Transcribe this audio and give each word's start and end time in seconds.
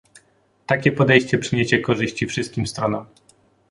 Takie 0.65 0.91
podejście 0.91 1.37
przyniesie 1.37 1.79
korzyści 1.79 2.25
wszystkim 2.27 2.67
stronom 2.67 3.05